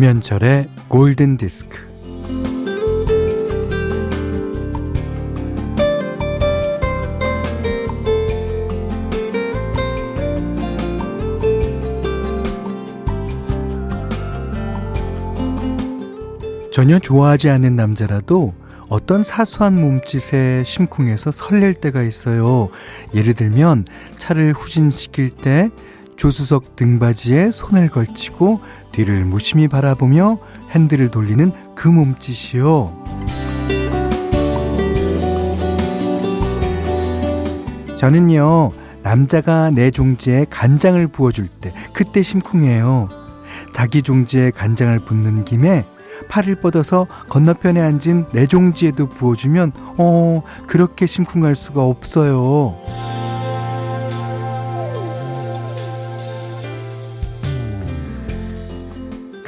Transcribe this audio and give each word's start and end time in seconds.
김현철의 0.00 0.66
골든 0.88 1.36
디스크. 1.36 1.76
전혀 16.72 16.98
좋아하지 16.98 17.50
않는 17.50 17.76
남자라도 17.76 18.54
어떤 18.88 19.22
사소한 19.22 19.74
몸짓에 19.74 20.64
심쿵해서 20.64 21.30
설렐 21.30 21.74
때가 21.74 22.00
있어요. 22.00 22.70
예를 23.12 23.34
들면 23.34 23.84
차를 24.16 24.54
후진시킬 24.54 25.28
때 25.28 25.68
조수석 26.16 26.76
등받이에 26.76 27.50
손을 27.50 27.88
걸치고 27.88 28.60
뒤를 28.92 29.24
무심히 29.24 29.68
바라보며 29.68 30.38
핸들을 30.70 31.10
돌리는 31.10 31.52
그 31.74 31.88
몸짓이요. 31.88 33.00
저는요, 37.96 38.70
남자가 39.02 39.70
내 39.70 39.90
종지에 39.90 40.46
간장을 40.48 41.06
부어줄 41.08 41.48
때, 41.48 41.74
그때 41.92 42.22
심쿵해요. 42.22 43.08
자기 43.74 44.02
종지에 44.02 44.50
간장을 44.52 44.98
붓는 45.00 45.44
김에 45.44 45.84
팔을 46.28 46.56
뻗어서 46.56 47.06
건너편에 47.28 47.80
앉은 47.80 48.28
내 48.32 48.46
종지에도 48.46 49.08
부어주면, 49.08 49.72
어, 49.98 50.42
그렇게 50.66 51.06
심쿵할 51.06 51.56
수가 51.56 51.82
없어요. 51.82 52.76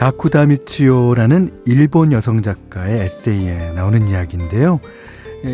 가쿠다미치오라는 0.02 1.62
일본 1.64 2.10
여성 2.10 2.42
작가의 2.42 3.02
에세이에 3.02 3.70
나오는 3.74 4.08
이야기인데요. 4.08 4.80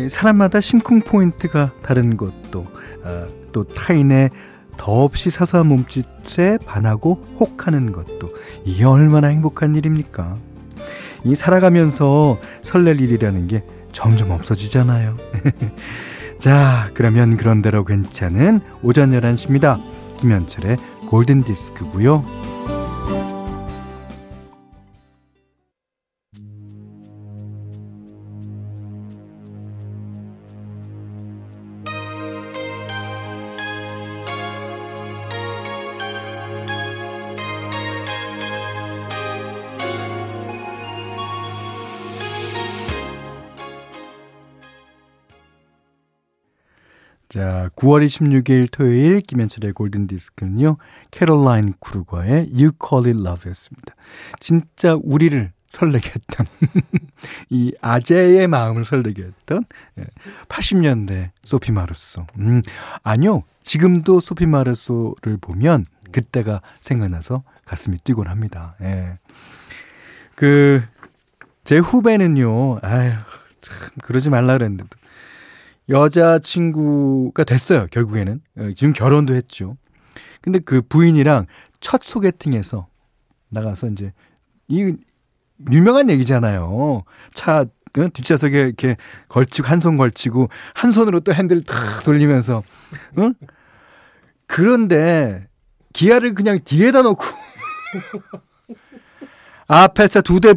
사람마다 0.09 0.59
심쿵 0.59 1.01
포인트가 1.01 1.71
다른 1.83 2.17
것도 2.17 2.65
아, 3.03 3.27
또 3.51 3.63
타인의 3.65 4.31
더없이 4.75 5.29
사소한 5.29 5.67
몸짓에 5.67 6.57
반하고 6.65 7.23
혹하는 7.39 7.91
것도 7.91 8.33
이게 8.65 8.85
얼마나 8.85 9.27
행복한 9.27 9.75
일입니까? 9.75 10.37
이 11.25 11.35
살아가면서 11.35 12.39
설렐 12.63 13.01
일이라는 13.01 13.47
게 13.47 13.63
점점 13.91 14.31
없어지잖아요. 14.31 15.15
자, 16.39 16.89
그러면 16.95 17.37
그런대로 17.37 17.85
괜찮은 17.85 18.61
오전 18.81 19.11
11시입니다. 19.11 19.79
김현철의 20.17 20.77
골든 21.07 21.43
디스크고요. 21.43 22.48
자, 47.29 47.69
9월 47.75 48.03
26일 48.03 48.69
토요일 48.71 49.21
김현철의 49.21 49.73
골든 49.73 50.07
디스크는요. 50.07 50.77
캐롤라인 51.11 51.75
크루거의 51.79 52.49
You 52.51 52.71
Call 52.83 53.05
It 53.05 53.21
Love였습니다. 53.21 53.93
진짜 54.39 54.97
우리를 54.99 55.51
설레게 55.67 56.09
했던 56.09 56.47
이 57.49 57.71
아재의 57.81 58.47
마음을 58.47 58.83
설레게 58.83 59.25
했던 59.25 59.63
80년대 60.47 61.11
예, 61.11 61.31
소피 61.43 61.71
마르소. 61.71 62.25
음, 62.39 62.63
아니요. 63.03 63.43
지금도 63.61 64.21
소피 64.21 64.47
마르소를 64.47 65.37
보면 65.39 65.85
그때가 66.11 66.61
생각나서 66.81 67.43
가슴이 67.65 67.99
뛰곤 68.03 68.27
합니다. 68.27 68.75
예. 68.81 69.19
그, 70.33 70.81
제 71.63 71.77
후배는요, 71.77 72.79
아유, 72.81 73.11
참, 73.61 73.75
그러지 74.01 74.31
말라 74.31 74.53
그랬는데도. 74.53 74.89
여자친구가 75.89 77.43
됐어요, 77.43 77.87
결국에는. 77.91 78.41
어, 78.57 78.69
지금 78.75 78.93
결혼도 78.93 79.33
했죠. 79.33 79.77
근데 80.41 80.59
그 80.59 80.81
부인이랑 80.81 81.47
첫 81.79 82.03
소개팅에서 82.03 82.87
나가서 83.49 83.87
이제, 83.87 84.13
이, 84.67 84.93
유명한 85.71 86.09
얘기잖아요. 86.09 87.03
차, 87.33 87.61
어, 87.61 88.07
뒷좌석에 88.13 88.59
이렇게 88.61 88.97
걸치고, 89.27 89.67
한 89.67 89.81
손 89.81 89.97
걸치고, 89.97 90.49
한 90.75 90.91
손으로 90.91 91.19
또 91.21 91.33
핸들 91.33 91.61
탁 91.63 92.03
돌리면서, 92.03 92.63
응? 93.17 93.33
그런데, 94.47 95.47
기아를 95.93 96.35
그냥 96.35 96.59
뒤에다 96.63 97.01
놓고, 97.01 97.23
앞에서 99.67 100.21
두대 100.21 100.53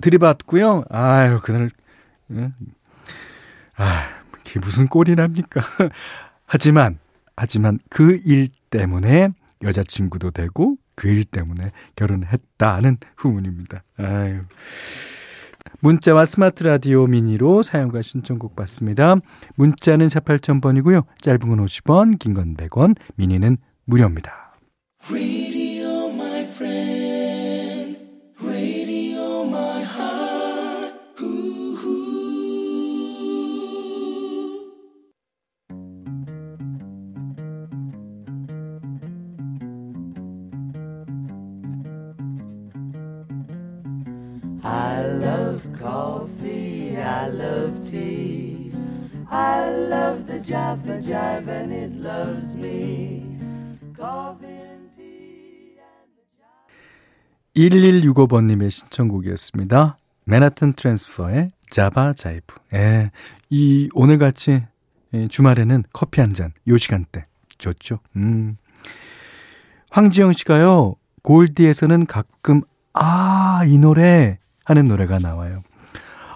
들이받고요. 0.00 0.84
아유, 0.90 1.40
그날, 1.42 1.70
응? 2.30 2.52
아 3.76 4.08
그게 4.46 4.60
무슨 4.60 4.86
꼴이랍니까? 4.86 5.60
하지만, 6.46 6.98
하지만 7.36 7.78
그 7.90 8.18
일 8.24 8.48
때문에 8.70 9.30
여자친구도 9.62 10.30
되고 10.30 10.76
그 10.94 11.08
일 11.08 11.24
때문에 11.24 11.70
결혼했다는 11.96 12.96
후문입니다. 13.16 13.82
아유. 13.98 14.40
문자와 15.80 16.24
스마트 16.24 16.62
라디오 16.62 17.06
미니로 17.06 17.62
사용과 17.62 18.00
신청곡 18.02 18.56
받습니다. 18.56 19.16
문자는 19.56 20.08
4 20.08 20.20
8,000번이고요. 20.20 21.04
짧은 21.20 21.40
건 21.40 21.64
50원, 21.66 22.18
긴 22.18 22.34
건 22.34 22.54
100원, 22.56 22.96
미니는 23.16 23.58
무료입니다. 23.84 24.54
I 49.36 49.68
love 49.68 50.26
the 50.26 50.40
Java 50.42 50.98
Jive 50.98 51.46
and 51.48 51.70
it 51.70 51.92
loves 52.00 52.56
me. 52.56 53.20
Coffee 53.94 54.46
and 54.46 54.88
tea 54.96 55.76
and 55.76 56.08
the 56.16 56.24
Jive. 56.40 58.14
1165번님의 58.14 58.70
신청곡이었습니다. 58.70 59.98
맨하튼 60.24 60.72
트랜스퍼의 60.72 61.50
자바 61.68 62.14
자이브. 62.14 62.54
예. 62.72 63.10
이, 63.50 63.90
오늘같이 63.92 64.62
주말에는 65.28 65.84
커피 65.92 66.22
한 66.22 66.32
잔, 66.32 66.52
요 66.68 66.78
시간대. 66.78 67.26
좋죠. 67.58 67.98
음. 68.16 68.56
황지영 69.90 70.32
씨가요, 70.32 70.94
골디에서는 71.22 72.06
가끔, 72.06 72.62
아, 72.94 73.64
이 73.66 73.76
노래 73.76 74.38
하는 74.64 74.86
노래가 74.86 75.18
나와요. 75.18 75.62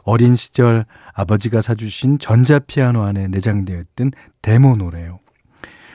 어린 0.04 0.36
시절 0.36 0.84
아버지가 1.14 1.60
사주신 1.60 2.18
전자피아노 2.18 3.02
안에 3.02 3.28
내장되어 3.28 3.80
있던 3.80 4.12
데모 4.42 4.76
노래요. 4.76 5.20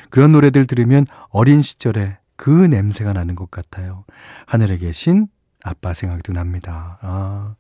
그런 0.10 0.32
노래들 0.32 0.66
들으면 0.66 1.06
어린 1.30 1.62
시절에 1.62 2.18
그 2.36 2.50
냄새가 2.50 3.14
나는 3.14 3.36
것 3.36 3.50
같아요. 3.52 4.06
하늘에 4.46 4.78
계신 4.78 5.28
아빠 5.64 5.94
생각도 5.94 6.34
납니다. 6.34 7.00
아, 7.02 7.56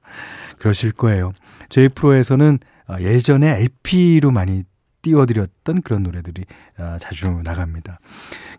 그러실 0.60 0.92
거예요. 0.92 1.31
저희 1.69 1.90
프로에서는 1.90 2.60
예전에 3.00 3.62
LP로 3.62 4.31
많이 4.31 4.63
띄워드렸던 5.01 5.81
그런 5.81 6.04
노래들이 6.04 6.46
아, 6.78 6.98
자주 7.00 7.30
나갑니다. 7.44 8.00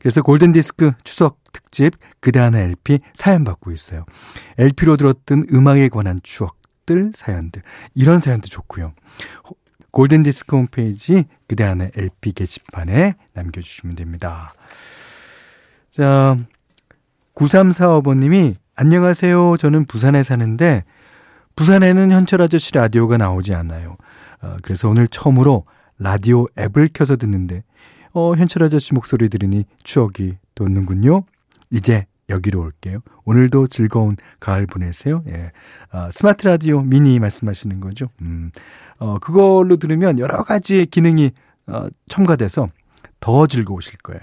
그래서 0.01 0.23
골든디스크 0.23 0.93
추석 1.05 1.39
특집 1.53 1.95
그대 2.21 2.39
하나 2.41 2.61
LP 2.61 3.01
사연 3.15 3.45
받고 3.45 3.73
있어요. 3.73 4.05
LP로 4.59 4.97
들었던 4.97 5.47
음악에 5.53 5.89
관한 5.89 6.21
추억 6.23 6.57
들, 6.87 7.13
사연들 7.15 7.63
이런 7.95 8.21
사연도 8.21 8.49
좋고요. 8.49 8.93
골든 9.91 10.23
디스크 10.23 10.57
홈페이지 10.57 11.25
그대 11.47 11.65
하나 11.65 11.89
LP 11.97 12.33
게시판에 12.33 13.17
남겨주시면 13.35 13.97
됩니다. 13.97 14.53
자, 15.91 16.37
9345번님이 17.35 18.55
안녕하세요. 18.75 19.57
저는 19.57 19.87
부산에 19.87 20.23
사는데 20.23 20.85
부산에는 21.57 22.11
현철 22.11 22.43
아저씨 22.43 22.73
라디오가 22.73 23.17
나오지 23.17 23.55
않아요. 23.55 23.97
어, 24.43 24.57
그래서 24.63 24.89
오늘 24.89 25.09
처음으로 25.09 25.65
라디오 25.99 26.47
앱을 26.59 26.91
켜서 26.93 27.17
듣는데 27.17 27.65
어, 28.13 28.35
현철 28.35 28.65
아저씨 28.65 28.93
목소리 28.93 29.29
들으니 29.29 29.65
추억이 29.83 30.37
돋는군요. 30.55 31.25
이제 31.71 32.07
여기로 32.29 32.61
올게요. 32.61 32.99
오늘도 33.25 33.69
즐거운 33.69 34.17
가을 34.41 34.67
보내세요. 34.67 35.23
예. 35.29 35.53
아, 35.91 36.11
스마트 36.13 36.47
라디오 36.47 36.83
미니 36.83 37.19
말씀하시는 37.19 37.81
거죠. 37.81 38.09
음, 38.23 38.51
어, 38.99 39.19
그걸로 39.19 39.77
들으면 39.77 40.19
여러 40.19 40.43
가지 40.43 40.87
기능이 40.87 41.33
어, 41.67 41.89
첨가돼서 42.09 42.69
더 43.21 43.47
즐거우실 43.47 43.99
거예요. 43.99 44.21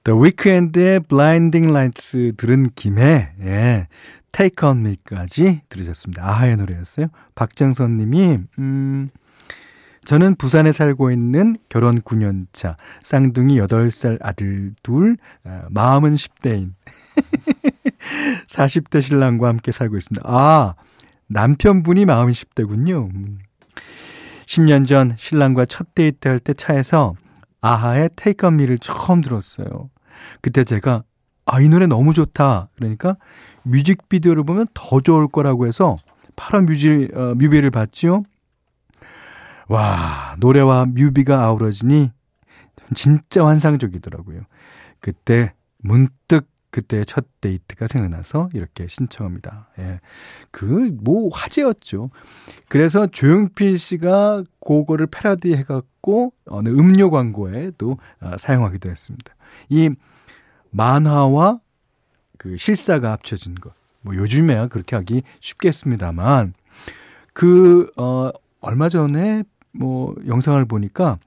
The 0.06 0.17
Weeknd의 0.23 1.00
Blinding 1.08 1.69
Lights 1.69 2.35
들은 2.37 2.70
김에, 2.76 3.32
예, 3.41 3.88
Take 4.31 4.69
On 4.69 4.79
Me까지 4.79 5.62
들으셨습니다. 5.69 6.25
아하의 6.25 6.58
노래였어요. 6.58 7.08
박정선 7.35 7.97
님이, 7.97 8.38
음, 8.61 9.08
저는 10.05 10.37
부산에 10.37 10.70
살고 10.70 11.11
있는 11.11 11.56
결혼 11.69 12.00
9년차, 12.00 12.76
쌍둥이 13.03 13.58
8살 13.58 14.19
아들 14.20 14.75
둘, 14.85 15.17
아, 15.43 15.64
마음은 15.70 16.14
10대인, 16.14 16.75
40대 18.47 19.00
신랑과 19.02 19.49
함께 19.49 19.73
살고 19.73 19.97
있습니다. 19.97 20.23
아, 20.25 20.75
남편분이 21.26 22.05
마음이 22.05 22.31
10대군요. 22.31 23.11
10년 24.47 24.87
전 24.87 25.17
신랑과 25.19 25.64
첫 25.64 25.97
데이트 25.97 26.29
할 26.29 26.38
때 26.38 26.52
차에서 26.52 27.14
아하의 27.61 28.11
Me를 28.44 28.79
처음 28.79 29.20
들었어요. 29.20 29.91
그때 30.40 30.64
제가 30.64 31.05
아, 31.46 31.61
이 31.61 31.69
노래 31.69 31.87
너무 31.87 32.12
좋다. 32.12 32.69
그러니까 32.75 33.17
뮤직비디오를 33.62 34.43
보면 34.43 34.67
더 34.75 35.00
좋을 35.00 35.28
거라고 35.28 35.67
해서 35.67 35.96
바로 36.34 36.62
뮤지, 36.62 37.08
어, 37.14 37.34
뮤비를 37.37 37.70
봤지요. 37.70 38.25
와, 39.69 40.37
노래와 40.38 40.87
뮤비가 40.87 41.44
아우러지니 41.44 42.11
진짜 42.94 43.46
환상적이더라고요. 43.46 44.43
그때 45.00 45.55
문득 45.78 46.49
그때 46.70 47.05
첫 47.05 47.25
데이트가 47.40 47.87
생각나서 47.87 48.50
이렇게 48.52 48.87
신청합니다. 48.87 49.70
예. 49.78 50.00
그, 50.50 50.94
뭐, 51.00 51.31
화제였죠. 51.32 52.11
그래서 52.69 53.06
조용필 53.06 53.78
씨가 53.78 54.44
그거를 54.61 55.06
패러디 55.06 55.55
해갖고 55.55 56.34
어느 56.44 56.69
음료 56.69 57.08
광고에도 57.08 57.99
어, 58.20 58.37
사용하기도 58.37 58.90
했습니다. 58.90 59.34
이 59.70 59.90
만화와 60.76 61.61
그 62.38 62.56
실사가 62.56 63.12
합쳐진 63.12 63.55
것. 63.56 63.73
뭐 64.02 64.14
요즘에야 64.14 64.69
그렇게 64.69 64.94
하기 64.96 65.23
쉽겠습니다만 65.40 66.55
그 67.32 67.90
어 67.96 68.31
얼마 68.61 68.88
전에 68.88 69.44
뭐 69.73 70.14
영상을 70.26 70.62
보니까 70.64 71.19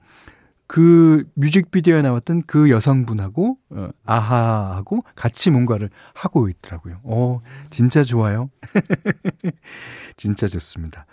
그 0.66 1.24
뮤직비디오에 1.34 2.02
나왔던 2.02 2.42
그 2.46 2.70
여성분하고 2.70 3.58
어, 3.70 3.88
아하하고 4.04 5.04
같이 5.16 5.50
뭔가를 5.50 5.90
하고 6.14 6.48
있더라고요. 6.48 7.00
어, 7.02 7.40
진짜 7.70 8.04
좋아요. 8.04 8.50
진짜 10.16 10.46
좋습니다. 10.46 11.06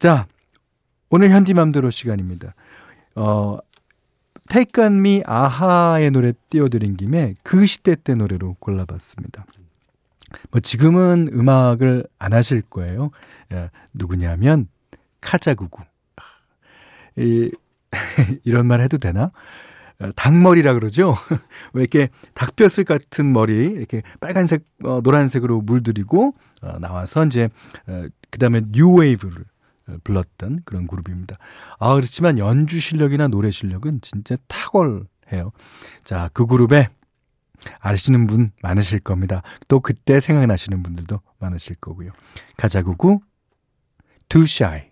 자, 0.00 0.26
오늘 1.10 1.30
현디맘대로 1.30 1.90
시간입니다. 1.90 2.54
어, 3.14 3.58
Take 4.50 4.82
On 4.82 4.94
Me 4.96 5.22
아하의 5.24 6.10
노래 6.10 6.32
띄워드린 6.50 6.96
김에 6.96 7.34
그 7.44 7.66
시대 7.66 7.94
때 7.94 8.14
노래로 8.14 8.56
골라봤습니다. 8.58 9.46
뭐 10.50 10.60
지금은 10.60 11.28
음악을 11.32 12.04
안 12.18 12.32
하실 12.32 12.60
거예요. 12.62 13.10
예, 13.52 13.70
누구냐면 13.92 14.66
카자구구. 15.20 15.84
이, 17.16 17.50
이런 18.42 18.66
말 18.66 18.80
해도 18.80 18.98
되나? 18.98 19.30
어, 20.00 20.10
닭머리라 20.16 20.74
그러죠? 20.74 21.14
왜 21.72 21.82
이렇게 21.82 22.08
닭뼈슬 22.34 22.84
같은 22.84 23.32
머리, 23.32 23.66
이렇게 23.66 24.02
빨간색, 24.18 24.64
어, 24.82 25.00
노란색으로 25.02 25.60
물들이고, 25.60 26.34
어, 26.62 26.78
나와서 26.80 27.24
이제, 27.24 27.48
어, 27.86 28.06
그 28.30 28.38
다음에 28.38 28.62
뉴웨이브를 28.70 29.44
불렀던 30.04 30.62
그런 30.64 30.86
그룹입니다. 30.86 31.36
아, 31.78 31.94
그렇지만 31.94 32.38
연주 32.38 32.80
실력이나 32.80 33.28
노래 33.28 33.50
실력은 33.50 34.00
진짜 34.00 34.36
탁월해요. 34.48 35.52
자, 36.04 36.30
그 36.32 36.46
그룹에 36.46 36.88
아시는 37.80 38.26
분 38.26 38.50
많으실 38.62 39.00
겁니다. 39.00 39.42
또 39.68 39.80
그때 39.80 40.20
생각나시는 40.20 40.82
분들도 40.82 41.20
많으실 41.38 41.76
거고요. 41.76 42.12
가자구구, 42.56 43.20
Too 44.28 44.44
Shy. 44.44 44.89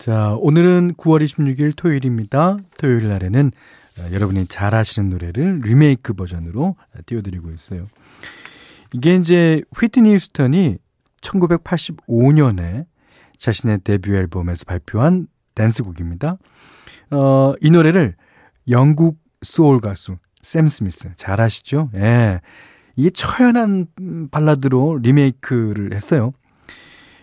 자, 0.00 0.34
오늘은 0.40 0.94
9월 0.94 1.22
26일 1.22 1.76
토요일입니다. 1.76 2.56
토요일 2.78 3.08
날에는 3.08 3.52
어, 3.98 4.08
여러분이 4.10 4.46
잘 4.46 4.74
아시는 4.74 5.10
노래를 5.10 5.56
리메이크 5.62 6.14
버전으로 6.14 6.74
띄워드리고 7.04 7.50
있어요. 7.50 7.84
이게 8.94 9.14
이제 9.16 9.60
휘트니 9.78 10.14
휴스턴이 10.14 10.78
1985년에 11.20 12.86
자신의 13.36 13.80
데뷔 13.84 14.12
앨범에서 14.12 14.64
발표한 14.64 15.26
댄스곡입니다. 15.54 16.38
어, 17.10 17.52
이 17.60 17.70
노래를 17.70 18.16
영국 18.70 19.18
소울 19.42 19.80
가수 19.80 20.16
샘 20.40 20.66
스미스 20.68 21.10
잘 21.16 21.42
아시죠? 21.42 21.90
예. 21.96 22.40
이게 22.96 23.10
처연한 23.10 23.86
발라드로 24.30 25.00
리메이크를 25.02 25.92
했어요. 25.92 26.32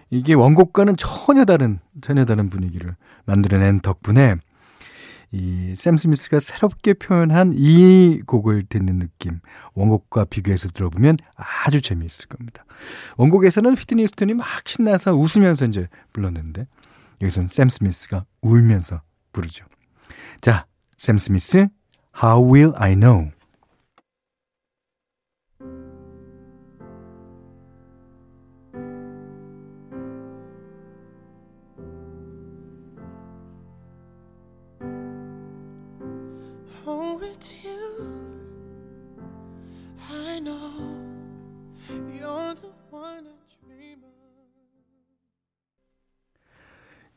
이게 0.09 0.33
원곡과는 0.33 0.95
전혀 0.97 1.45
다른 1.45 1.79
전혀 2.01 2.25
다른 2.25 2.49
분위기를 2.49 2.95
만들어낸 3.25 3.79
덕분에 3.79 4.35
이 5.31 5.73
샘 5.75 5.97
스미스가 5.97 6.39
새롭게 6.39 6.93
표현한 6.93 7.53
이 7.55 8.21
곡을 8.25 8.63
듣는 8.69 8.99
느낌 8.99 9.39
원곡과 9.73 10.25
비교해서 10.25 10.69
들어보면 10.69 11.17
아주 11.35 11.81
재미있을 11.81 12.27
겁니다. 12.27 12.63
원곡에서는 13.17 13.75
휘트니 13.75 14.07
스턴이 14.07 14.33
막 14.35 14.47
신나서 14.65 15.15
웃으면서 15.15 15.65
이제 15.65 15.89
불렀는데 16.13 16.65
여기서는 17.21 17.47
샘 17.49 17.67
스미스가 17.67 18.25
울면서 18.41 19.01
부르죠. 19.33 19.65
자, 20.39 20.65
샘 20.97 21.17
스미스 21.17 21.67
How 22.23 22.53
Will 22.53 22.73
I 22.77 22.95
Know 22.95 23.31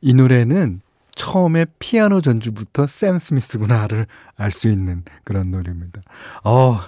이 0.03 0.15
노래는 0.15 0.81
처음에 1.13 1.67
피아노 1.79 2.21
전주부터 2.21 2.87
샘 2.87 3.19
스미스구나를 3.19 4.07
알 4.37 4.51
수 4.51 4.69
있는 4.71 5.05
그런 5.25 5.51
노래입니다. 5.51 6.01
어, 6.45 6.79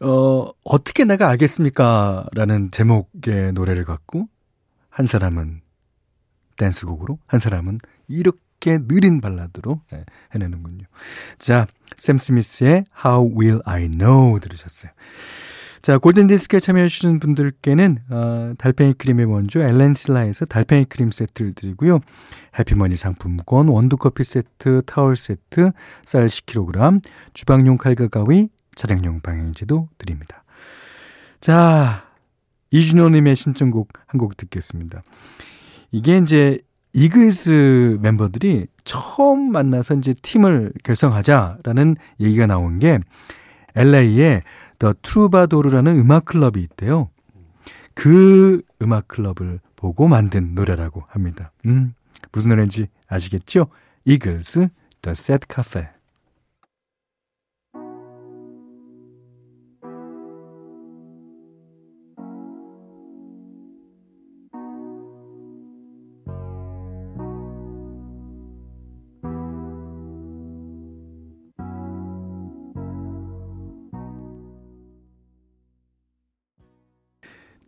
어, 0.00 0.52
어떻게 0.62 1.04
내가 1.04 1.28
알겠습니까? 1.30 2.26
라는 2.32 2.70
제목의 2.70 3.52
노래를 3.52 3.84
갖고 3.84 4.28
한 4.88 5.06
사람은 5.06 5.62
댄스곡으로, 6.56 7.18
한 7.26 7.40
사람은 7.40 7.78
이렇게 8.06 8.38
느린 8.86 9.20
발라드로 9.20 9.80
네, 9.92 10.04
해내는군요. 10.34 10.84
자, 11.38 11.66
샘 11.96 12.18
스미스의 12.18 12.84
How 13.04 13.38
Will 13.38 13.60
I 13.64 13.88
Know 13.90 14.40
들으셨어요. 14.40 14.90
자, 15.82 15.98
골든디스크에 15.98 16.60
참여해주시는 16.60 17.20
분들께는, 17.20 17.98
어, 18.08 18.54
달팽이 18.56 18.94
크림의 18.94 19.26
원조 19.26 19.60
엘렌실라에서 19.60 20.46
달팽이 20.46 20.86
크림 20.86 21.10
세트를 21.10 21.52
드리고요. 21.52 22.00
해피머니 22.58 22.96
상품권, 22.96 23.68
원두커피 23.68 24.24
세트, 24.24 24.82
타월 24.86 25.14
세트, 25.14 25.72
쌀 26.06 26.26
10kg, 26.26 27.02
주방용 27.34 27.76
칼과 27.76 28.08
가위, 28.08 28.48
차량용 28.76 29.20
방향지도 29.20 29.90
드립니다. 29.98 30.42
자, 31.40 32.08
이준호님의 32.70 33.36
신청곡 33.36 33.92
한 34.06 34.18
곡 34.18 34.38
듣겠습니다. 34.38 35.02
이게 35.92 36.16
이제 36.16 36.60
이글스 36.94 37.98
멤버들이 38.00 38.68
처음 38.84 39.50
만나서 39.50 39.94
이제 39.94 40.14
팀을 40.14 40.72
결성하자라는 40.84 41.96
얘기가 42.20 42.46
나온 42.46 42.78
게 42.78 43.00
LA에 43.74 44.42
더 44.78 44.94
트루바도르라는 45.02 45.98
음악 45.98 46.24
클럽이 46.26 46.62
있대요. 46.62 47.10
그 47.94 48.62
음악 48.80 49.08
클럽을 49.08 49.60
보고 49.76 50.06
만든 50.08 50.54
노래라고 50.54 51.02
합니다. 51.08 51.50
음, 51.66 51.94
무슨 52.32 52.50
노래인지 52.50 52.86
아시겠죠? 53.08 53.66
이글스 54.04 54.68
Sad 55.06 55.46
Cafe. 55.52 55.93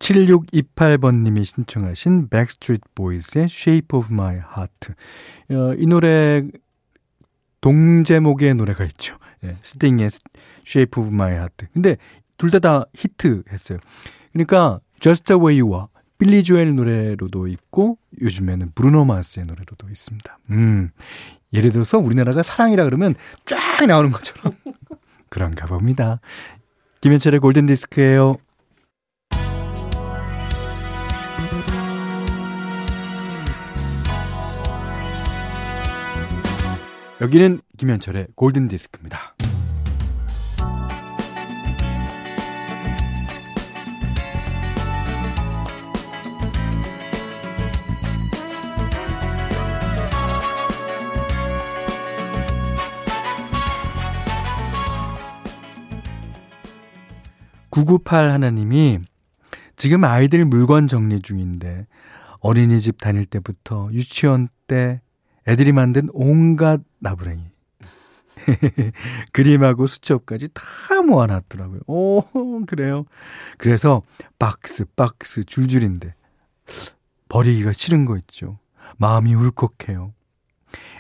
7628번님이 0.07 1.45
신청하신 1.45 2.29
백스트리트 2.29 2.85
보이스의 2.95 3.45
Shape 3.47 3.99
of 3.99 4.09
My 4.13 4.37
Heart. 4.37 4.93
어, 5.51 5.75
이 5.79 5.87
노래 5.87 6.43
동제목의 7.61 8.55
노래가 8.55 8.85
있죠. 8.85 9.17
예, 9.45 9.57
스팅의 9.63 10.11
Shape 10.65 11.03
of 11.03 11.13
My 11.13 11.33
Heart. 11.33 11.67
근데 11.73 11.97
둘 12.39 12.51
다 12.51 12.61
다 12.61 12.85
히트했어요. 12.95 13.79
그러니까 14.33 14.81
Just 15.01 15.25
the 15.25 15.41
Way 15.41 15.61
You 15.61 15.75
Are 15.75 15.87
빌리 16.19 16.45
조엘 16.45 16.75
노래로도 16.77 17.49
있고 17.49 17.99
요즘에는 18.21 18.73
브루노 18.75 19.05
마스의 19.05 19.47
노래로도 19.47 19.89
있습니다. 19.89 20.39
음. 20.51 20.91
예를 21.53 21.73
들어서 21.73 21.99
우리나라가 21.99 22.43
사랑이라 22.43 22.85
그러면 22.85 23.15
쫙 23.45 23.85
나오는 23.87 24.11
것처럼 24.11 24.55
그런가 25.29 25.67
봅니다. 25.67 26.21
김현철의 27.01 27.41
골든 27.41 27.67
디스크예요. 27.67 28.37
여기는 37.27 37.59
김현철의 37.77 38.29
골든 38.37 38.69
디스크입니다. 38.69 39.35
구구팔 57.71 58.31
하나님이 58.31 59.01
지금 59.75 60.05
아이들 60.05 60.45
물건 60.45 60.87
정리 60.87 61.21
중인데 61.21 61.89
어린이집 62.39 63.01
다닐 63.01 63.25
때부터 63.25 63.89
유치원 63.91 64.49
때 64.69 65.01
애들이 65.49 65.73
만든 65.73 66.09
온갖 66.13 66.81
나부랭이. 66.99 67.51
그림하고 69.33 69.87
수첩까지 69.87 70.49
다 70.55 71.03
모아놨더라고요. 71.03 71.81
오, 71.87 72.23
그래요. 72.67 73.05
그래서 73.59 74.03
박스, 74.39 74.85
박스 74.97 75.45
줄줄인데, 75.45 76.15
버리기가 77.29 77.73
싫은 77.73 78.05
거 78.05 78.17
있죠. 78.19 78.59
마음이 78.99 79.35
울컥해요. 79.35 80.13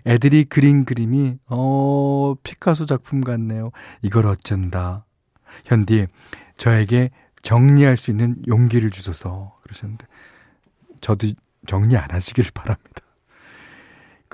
애들이 0.06 0.44
그린 0.44 0.84
그림이, 0.84 1.38
어, 1.46 2.34
피카소 2.42 2.86
작품 2.86 3.20
같네요. 3.20 3.70
이걸 4.02 4.26
어쩐다. 4.26 5.04
현디, 5.64 6.06
저에게 6.56 7.10
정리할 7.42 7.96
수 7.96 8.10
있는 8.10 8.36
용기를 8.46 8.90
주소서. 8.90 9.56
그러셨는데, 9.62 10.06
저도 11.00 11.28
정리 11.66 11.96
안 11.96 12.10
하시길 12.10 12.50
바랍니다. 12.54 13.05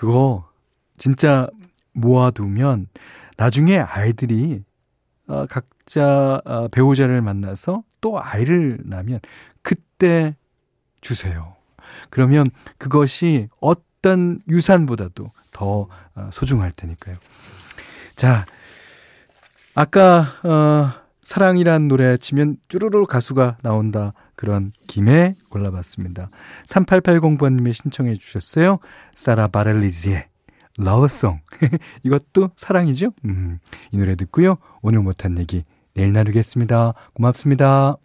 그거 0.03 0.51
진짜 0.99 1.47
모아두면 1.93 2.89
나중에 3.37 3.79
아이들이 3.79 4.65
어, 5.29 5.47
각자 5.47 6.43
어, 6.45 6.67
배우자를 6.73 7.23
만나서 7.23 7.85
또 8.01 8.21
아이를 8.21 8.81
낳으면 8.85 9.21
그때 9.63 10.35
주세요. 11.01 11.55
그러면 12.11 12.49
그것이 12.79 13.49
어떤 13.61 14.41
유산보다도 14.49 15.31
더 15.53 15.87
어, 16.17 16.31
소중할 16.33 16.73
테니까요. 16.73 17.15
자, 18.17 18.45
아까 19.77 20.27
어, 20.43 20.91
사랑이란 21.23 21.87
노래 21.87 22.17
치면 22.17 22.57
쭈루루 22.67 23.07
가수가 23.07 23.59
나온다. 23.63 24.15
그런 24.43 24.73
김에 24.89 25.37
골라봤습니다. 25.51 26.29
3880번님이 26.67 27.73
신청해 27.75 28.17
주셨어요. 28.17 28.81
사라 29.15 29.47
바렐리지의 29.47 30.27
러브송. 30.79 31.39
이것도 32.03 32.51
사랑이죠? 32.57 33.13
음, 33.25 33.61
이 33.93 33.99
노래 33.99 34.17
듣고요. 34.17 34.57
오늘 34.81 34.99
못한 34.99 35.39
얘기 35.39 35.63
내일 35.95 36.13
나누겠습니다. 36.13 36.95
고맙습니다. 37.15 37.99